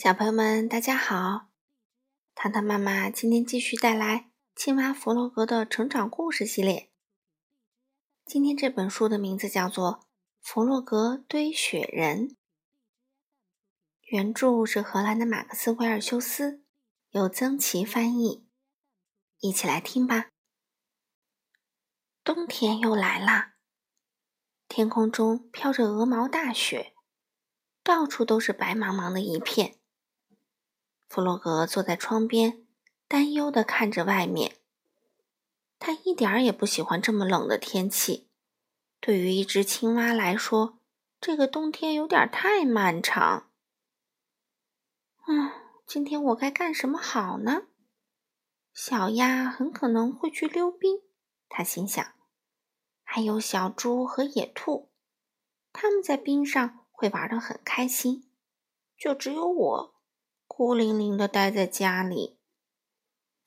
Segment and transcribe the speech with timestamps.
[0.00, 1.48] 小朋友们，大家好！
[2.32, 4.16] 糖糖妈妈今天继续带来
[4.54, 6.92] 《青蛙弗洛格的成长故事》系列。
[8.24, 9.94] 今天这本书的名字叫做
[10.40, 12.28] 《弗洛格堆雪人》，
[14.02, 16.62] 原著是荷兰的马克思·维尔修斯，
[17.10, 18.46] 由曾琦翻译。
[19.40, 20.28] 一起来听吧。
[22.22, 23.54] 冬天又来了，
[24.68, 26.94] 天空中飘着鹅毛大雪，
[27.82, 29.77] 到处都是白茫茫的一片。
[31.08, 32.66] 弗洛格坐在窗边，
[33.08, 34.56] 担忧地看着外面。
[35.78, 38.28] 他一点儿也不喜欢这么冷的天气。
[39.00, 40.78] 对于一只青蛙来说，
[41.20, 43.50] 这个冬天有点太漫长。
[45.26, 45.50] 嗯，
[45.86, 47.68] 今天我该干什么好呢？
[48.74, 51.00] 小鸭很可能会去溜冰，
[51.48, 52.04] 他心想。
[53.02, 54.90] 还有小猪和野兔，
[55.72, 58.30] 他们在冰上会玩得很开心。
[58.98, 59.97] 就只有我。
[60.58, 62.36] 孤零零的待在家里，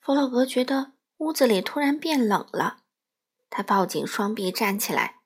[0.00, 2.84] 弗洛格觉得屋子里突然变冷了。
[3.50, 5.20] 他抱紧双臂站起来，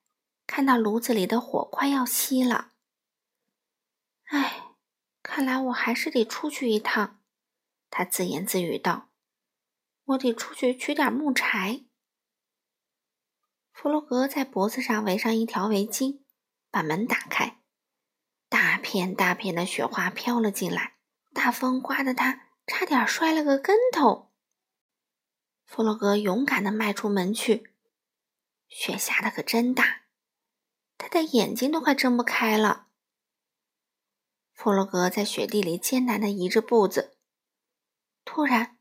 [0.45, 2.73] 看到炉子里的火快要熄了。
[4.25, 4.75] 唉，
[5.23, 7.21] 看来我还是得出去一趟，
[7.89, 9.07] 他自言自语道
[10.03, 11.85] ：“我得出去取点木柴。”
[13.71, 16.19] 弗洛格在脖子上围上一条围巾，
[16.69, 17.61] 把门打开，
[18.49, 20.96] 大片大片的雪花飘了进来。
[21.37, 24.33] 大风刮得他差点摔了个跟头。
[25.67, 27.75] 弗洛格勇敢地迈出门去，
[28.67, 30.05] 雪下的可真大，
[30.97, 32.87] 他的眼睛都快睁不开了。
[34.51, 37.15] 弗洛格在雪地里艰难地移着步子，
[38.25, 38.79] 突然，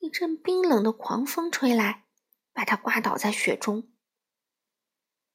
[0.00, 2.06] 一阵冰冷的狂风吹来，
[2.52, 3.88] 把他刮倒在雪中。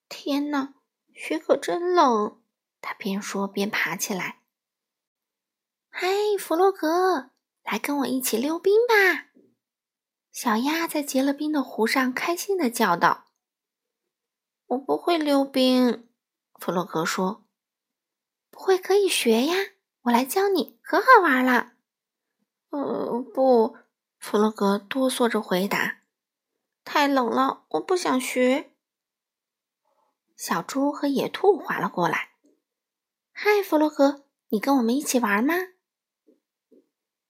[0.10, 0.74] 天哪，
[1.14, 2.44] 雪可真冷！
[2.82, 4.39] 他边说边爬起来。
[6.02, 6.08] 嗨，
[6.40, 7.32] 弗洛格，
[7.66, 9.34] 来跟我一起溜冰吧！
[10.32, 13.26] 小鸭在结了冰的湖上开心的叫道
[14.68, 16.08] ：“我不会溜冰。”
[16.58, 17.44] 弗洛格说。
[18.50, 19.56] “不会可以学呀，
[20.04, 21.74] 我来教你，可好玩了。
[22.72, 23.76] ”“呃，不。”
[24.20, 26.04] 弗洛格哆嗦着回答
[26.86, 28.72] ，“太冷了，我不想学。”
[30.38, 32.30] 小猪和野兔划了过来。
[33.36, 35.56] “嗨，弗洛格，你跟我们一起玩吗？”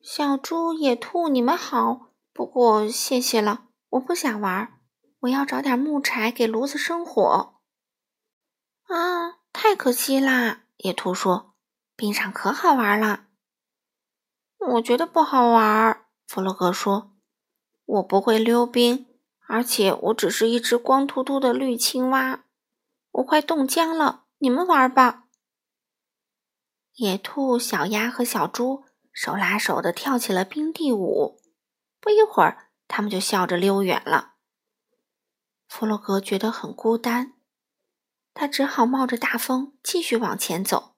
[0.02, 2.12] 小猪、野兔，你们好。
[2.32, 4.80] 不过谢谢了，我不想玩。
[5.20, 7.56] 我要找点木柴给炉子生火。
[8.84, 10.64] 啊，太可惜啦！
[10.78, 11.54] 野兔说
[11.98, 13.26] ：“冰上可好玩了。”
[14.72, 16.06] 我觉得不好玩。
[16.26, 17.12] 弗洛格说
[17.84, 19.06] ：“我不会溜冰，
[19.48, 22.46] 而且我只是一只光秃秃的绿青蛙，
[23.12, 24.24] 我快冻僵了。
[24.38, 25.26] 你们玩吧。”
[26.96, 28.86] 野兔、小鸭和小猪。
[29.12, 31.42] 手拉手的跳起了冰地舞，
[32.00, 34.36] 不一会儿，他们就笑着溜远了。
[35.68, 37.34] 弗洛格觉得很孤单，
[38.34, 40.96] 他只好冒着大风继续往前走。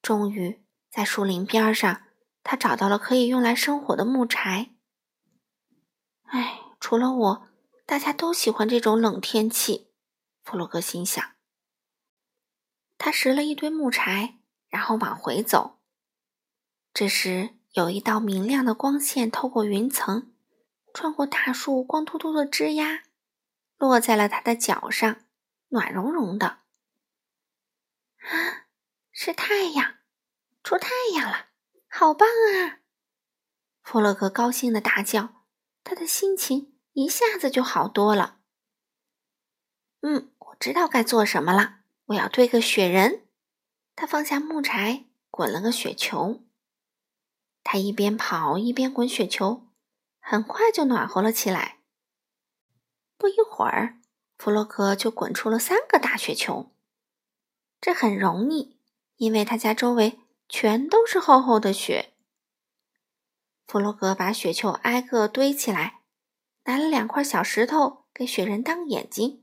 [0.00, 2.02] 终于，在树林边上，
[2.42, 4.74] 他找到了可以用来生火的木柴。
[6.24, 7.48] 唉，除了我，
[7.86, 9.92] 大家都喜欢这种冷天气。
[10.42, 11.24] 弗洛格心想。
[12.98, 14.38] 他拾了一堆木柴，
[14.68, 15.80] 然后往回走。
[16.94, 20.30] 这时，有一道明亮的光线透过云层，
[20.92, 23.04] 穿过大树光秃秃的枝丫，
[23.78, 25.24] 落在了他的脚上，
[25.68, 26.46] 暖融融的。
[28.18, 28.68] 啊，
[29.10, 30.00] 是太阳，
[30.62, 31.46] 出太阳了，
[31.88, 32.80] 好棒啊！
[33.82, 35.46] 弗洛格高兴的大叫，
[35.82, 38.40] 他的心情一下子就好多了。
[40.02, 43.26] 嗯，我知道该做什么了，我要堆个雪人。
[43.96, 46.44] 他放下木柴，滚了个雪球。
[47.64, 49.66] 他一边跑一边滚雪球，
[50.20, 51.78] 很快就暖和了起来。
[53.16, 54.00] 不一会儿，
[54.36, 56.72] 弗洛格就滚出了三个大雪球。
[57.80, 58.78] 这很容易，
[59.16, 60.18] 因为他家周围
[60.48, 62.12] 全都是厚厚的雪。
[63.66, 66.00] 弗洛格把雪球挨个堆起来，
[66.64, 69.42] 拿了两块小石头给雪人当眼睛。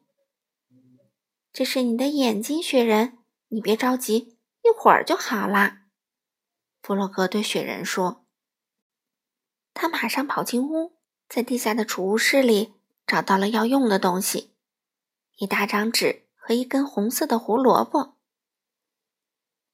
[1.51, 3.17] 这是你的眼睛，雪人，
[3.47, 5.87] 你别着急，一会儿就好啦。
[6.81, 8.25] 弗洛格对雪人说
[9.73, 10.93] ：“他马上跑进屋，
[11.27, 14.55] 在地下的储物室里找到了要用的东西——
[15.37, 18.17] 一大张纸和一根红色的胡萝卜。”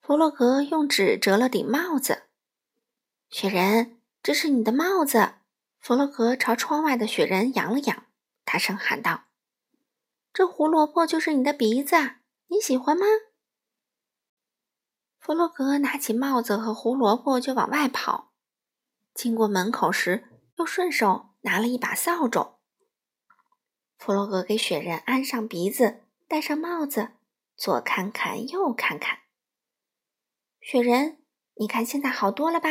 [0.02, 2.24] 弗洛格用纸折了顶帽子。
[3.30, 5.36] 雪人，这是你的帽子。
[5.80, 8.06] 弗洛格朝窗外的雪人扬了扬，
[8.44, 9.26] 大声喊道
[10.34, 11.96] ：“这胡萝卜就是你的鼻子，
[12.48, 13.06] 你喜欢吗？”
[15.26, 18.32] 弗洛格拿起帽子和胡萝卜就往外跑，
[19.16, 20.30] 经过门口时，
[20.60, 22.60] 又顺手拿了一把扫帚。
[23.98, 27.14] 弗洛格给雪人安上鼻子，戴上帽子，
[27.56, 29.22] 左看看，右看看。
[30.62, 31.18] 雪人，
[31.56, 32.70] 你看现在好多了吧？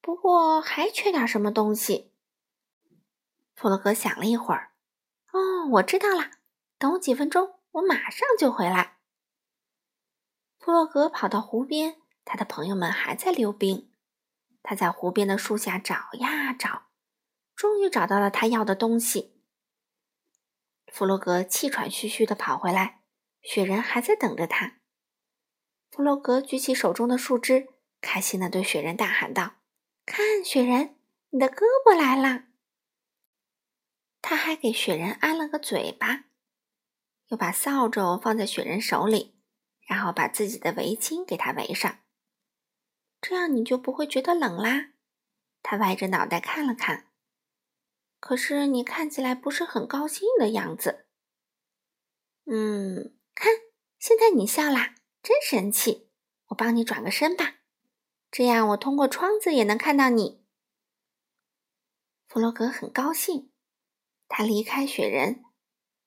[0.00, 2.12] 不过还缺点什么东西。
[3.56, 4.70] 弗洛格想了一会儿，
[5.32, 6.30] 哦，我知道了，
[6.78, 8.99] 等我几分钟，我马上就回来。
[10.60, 13.90] 弗洛格跑到湖边，他的朋友们还在溜冰。
[14.62, 16.90] 他在湖边的树下找呀找，
[17.56, 19.40] 终于找到了他要的东西。
[20.92, 23.00] 弗洛格气喘吁吁地跑回来，
[23.40, 24.80] 雪人还在等着他。
[25.90, 27.68] 弗洛格举起手中的树枝，
[28.02, 29.54] 开心地对雪人大喊道
[30.04, 30.96] ：“看，雪人，
[31.30, 32.44] 你的胳膊来了！”
[34.20, 36.26] 他还给雪人安了个嘴巴，
[37.28, 39.39] 又把扫帚放在雪人手里。
[39.90, 41.98] 然后把自己的围巾给他围上，
[43.20, 44.92] 这样你就不会觉得冷啦。
[45.64, 47.10] 他歪着脑袋看了看，
[48.20, 51.06] 可是你看起来不是很高兴的样子。
[52.44, 53.52] 嗯，看，
[53.98, 54.94] 现在你笑啦，
[55.24, 56.08] 真神气！
[56.46, 57.56] 我帮你转个身吧，
[58.30, 60.46] 这样我通过窗子也能看到你。
[62.28, 63.50] 弗洛格很高兴，
[64.28, 65.44] 他离开雪人，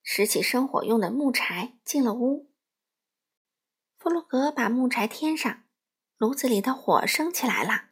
[0.01, 2.52] 拾起生火用的木柴，进了屋。
[4.03, 5.63] 弗洛格把木柴添上，
[6.17, 7.91] 炉子里的火升起来了，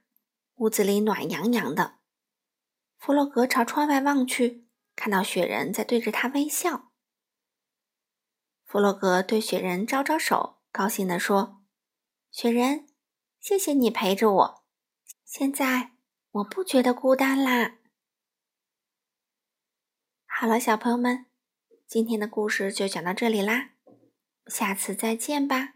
[0.56, 2.00] 屋子里暖洋洋的。
[2.98, 6.92] 弗洛格朝窗外望去，看到雪人在对着他微笑。
[8.66, 11.64] 弗洛格对雪人招招手，高兴地说
[12.30, 12.90] ：“雪人，
[13.40, 14.66] 谢谢你陪着我，
[15.24, 15.92] 现在
[16.32, 17.78] 我不觉得孤单啦。”
[20.28, 21.28] 好了，小朋友们，
[21.88, 23.76] 今天的故事就讲到这里啦，
[24.48, 25.76] 下次再见吧。